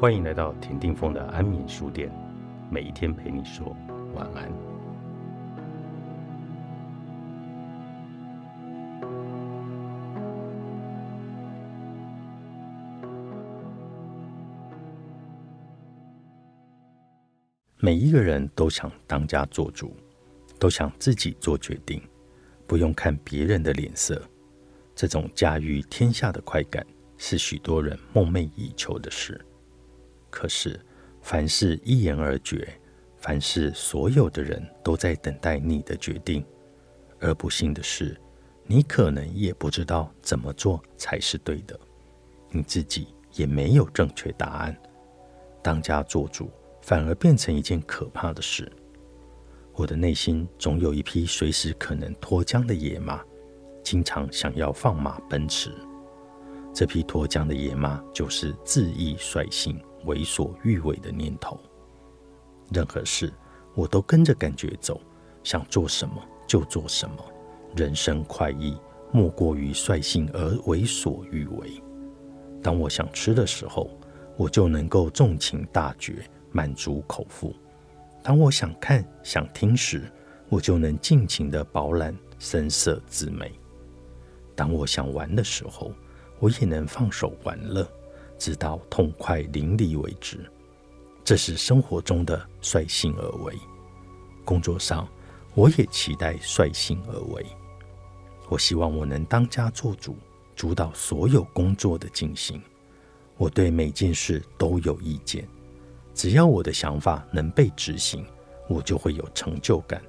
[0.00, 2.10] 欢迎来到田定峰的安眠书店，
[2.70, 3.76] 每一天陪你说
[4.14, 4.50] 晚安。
[17.76, 19.94] 每一个人都想当家做主，
[20.58, 22.02] 都想自己做决定，
[22.66, 24.18] 不用看别人的脸色。
[24.94, 26.86] 这种驾驭天下的快感，
[27.18, 29.38] 是许多人梦寐以求的事。
[30.30, 30.78] 可是，
[31.20, 32.66] 凡事一言而决，
[33.18, 36.44] 凡事所有的人都在等待你的决定。
[37.18, 38.18] 而不幸的是，
[38.64, 41.78] 你可能也不知道怎么做才是对的，
[42.50, 44.76] 你自己也没有正确答案。
[45.62, 48.70] 当家做主，反而变成一件可怕的事。
[49.74, 53.22] 我的内心总有一匹随时可能脱缰的野马。
[53.82, 55.72] 经常想要放马奔驰，
[56.72, 61.58] 这匹脱缰的野马就是恣意率性、为所欲为的念头。
[62.72, 63.32] 任何事
[63.74, 65.00] 我都跟着感觉走，
[65.42, 66.14] 想做什么
[66.46, 67.16] 就做什么。
[67.76, 68.76] 人生快意
[69.12, 71.82] 莫过于率性而为所欲为。
[72.62, 73.90] 当我想吃的时候，
[74.36, 77.52] 我就能够纵情大觉，满足口腹；
[78.22, 80.02] 当我想看、想听时，
[80.48, 83.52] 我就能尽情的饱览声色滋美。
[84.54, 85.92] 当我想玩的时候，
[86.40, 87.88] 我也能放手玩乐，
[88.36, 90.40] 直到痛快淋漓为止。
[91.22, 93.54] 这是生活中的率性而为。
[94.44, 95.06] 工作上，
[95.54, 97.46] 我也期待率性而为。
[98.48, 100.16] 我希望我能当家做主，
[100.56, 102.60] 主导所有工作的进行。
[103.36, 105.46] 我对每件事都有意见，
[106.14, 108.24] 只要我的想法能被执行，
[108.68, 110.02] 我就会有成就感，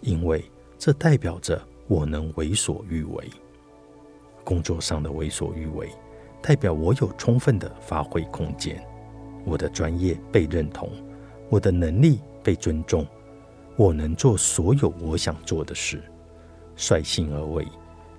[0.00, 0.44] 因为
[0.78, 3.28] 这代表着我能为所欲为。
[4.44, 5.88] 工作上的为所欲为，
[6.40, 8.82] 代表我有充分的发挥空间，
[9.44, 10.90] 我的专业被认同，
[11.48, 13.06] 我的能力被尊重，
[13.76, 16.02] 我能做所有我想做的事。
[16.76, 17.66] 率性而为，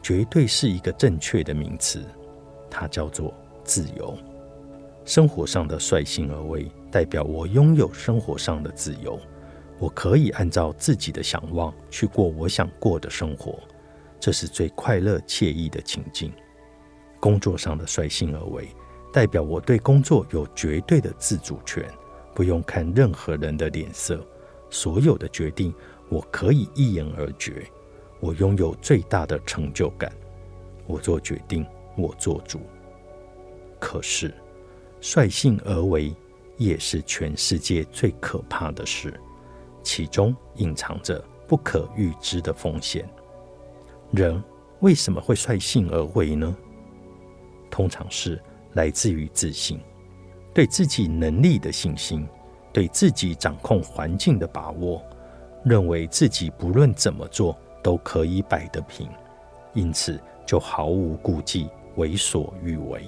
[0.02, 2.04] 绝对是一个正确的名词，
[2.70, 3.34] 它叫做
[3.64, 4.16] 自由。
[5.06, 9.20] 生活上的率性而为，代表我拥有生活上的自由，
[9.80, 13.60] 我可以按照自己的想望去过我想过的生活。
[14.24, 16.32] 这是最快乐惬意的情境。
[17.20, 18.70] 工作上的率性而为，
[19.12, 21.86] 代表我对工作有绝对的自主权，
[22.34, 24.26] 不用看任何人的脸色，
[24.70, 25.76] 所有的决定
[26.08, 27.70] 我可以一言而决，
[28.22, 30.10] 我拥有最大的成就感。
[30.88, 31.66] 我做决定，
[31.98, 32.62] 我做主。
[33.78, 34.34] 可是，
[35.02, 36.16] 率性而为
[36.56, 39.20] 也是全世界最可怕的事，
[39.84, 43.06] 其中隐藏着不可预知的风险。
[44.14, 44.42] 人
[44.82, 46.56] 为什么会率性而为呢？
[47.72, 48.40] 通常是
[48.74, 49.80] 来自于自信，
[50.54, 52.28] 对自己能力的信心，
[52.72, 55.02] 对自己掌控环境的把握，
[55.66, 59.10] 认为自己不论怎么做都可以摆得平，
[59.74, 63.04] 因此就毫无顾忌，为所欲为。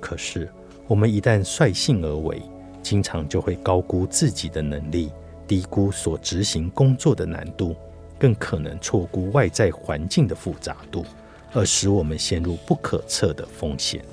[0.00, 0.50] 可是，
[0.86, 2.40] 我们一旦率性而为，
[2.80, 5.12] 经常就会高估自己的能力，
[5.46, 7.76] 低估所执行工作的难度。
[8.18, 11.04] 更可能错估外在环境的复杂度，
[11.52, 14.04] 而使我们陷入不可测的风险。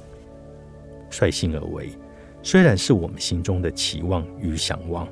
[1.10, 1.90] 率性而为，
[2.44, 5.08] 虽然是我们心中的期望与想望，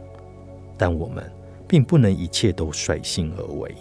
[0.78, 1.24] 但我们
[1.68, 3.76] 并不能一切都率性而为。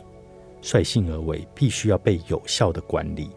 [0.62, 3.30] 率性而为，必须要被有效的管理。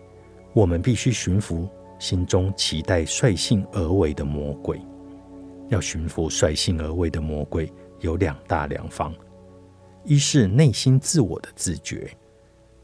[0.53, 1.67] 我们必须驯服
[1.99, 4.79] 心中期待率性而为的魔鬼。
[5.69, 9.11] 要驯服率性而为的魔鬼，有两大良方。
[10.07, 12.15] 一是内心自我的自觉，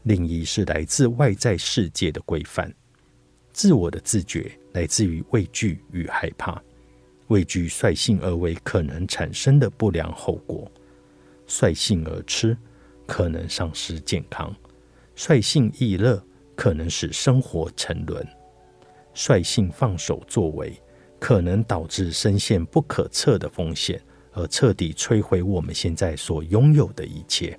[0.02, 2.72] 另一是来自外在世界的规范。
[3.52, 6.60] 自我的自觉来自于畏惧与害怕，
[7.28, 10.68] 畏惧率性而为可能产生的不良后果；
[11.46, 12.56] 率性而吃
[13.06, 14.52] 可能丧失健康；
[15.14, 16.20] 率性易乐
[16.56, 18.20] 可能使生活沉沦；
[19.14, 20.72] 率性放手作为
[21.20, 24.02] 可能导致深陷不可测的风险。
[24.32, 27.58] 而彻底摧毁我们现在所拥有的一切。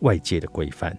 [0.00, 0.96] 外界的规范，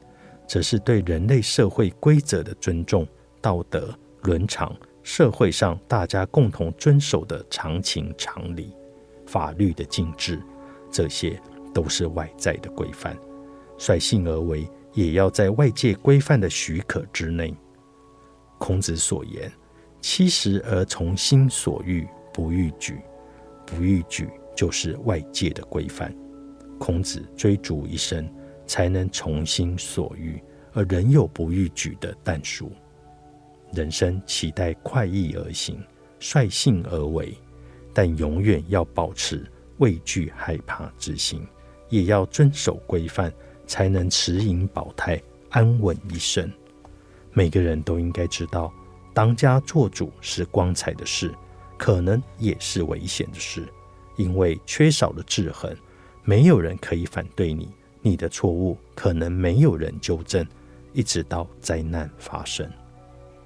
[0.48, 3.08] 则是对人类社会规则的尊重、
[3.42, 3.94] 道德
[4.24, 8.74] 伦常、社会上大家共同遵守的常情常理、
[9.26, 10.42] 法律的禁制，
[10.92, 11.40] 这些
[11.74, 13.18] 都是外在的规范。
[13.78, 17.56] 率性而为，也要在外界规范的许可之内。
[18.58, 19.52] 孔子所言
[20.02, 23.00] ：“七十而从心所欲，不逾矩，
[23.68, 26.14] 不逾矩。”就是外界的规范。
[26.80, 28.28] 孔子追逐一生，
[28.66, 30.42] 才能从心所欲，
[30.74, 32.72] 而仍有不逾矩的但书。
[33.72, 35.82] 人生期待快意而行，
[36.20, 37.38] 率性而为，
[37.94, 39.46] 但永远要保持
[39.78, 41.46] 畏惧害怕之心，
[41.90, 43.32] 也要遵守规范，
[43.66, 46.52] 才能持盈保泰，安稳一生。
[47.34, 48.74] 每个人都应该知道，
[49.14, 51.34] 当家做主是光彩的事，
[51.78, 53.68] 可能也是危险的事，
[54.18, 55.74] 因为缺少了制衡，
[56.24, 57.70] 没有人可以反对你，
[58.02, 60.46] 你的错误可能没有人纠正，
[60.92, 62.70] 一直到灾难发生。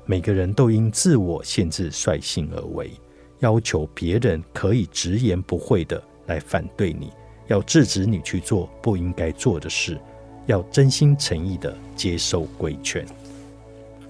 [0.06, 2.92] 每个人都因自我限制率性而为，
[3.40, 7.12] 要求别人可以直言不讳的来反对你，
[7.48, 10.00] 要制止你去做不应该做的事，
[10.48, 13.06] 要真心诚意的接受规劝。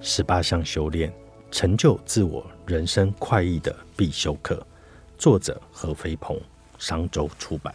[0.00, 1.12] 十八项修炼，
[1.50, 4.64] 成就自我人生快意的必修课。
[5.18, 6.36] 作者何飞鹏，
[6.82, 7.72] 商周出版。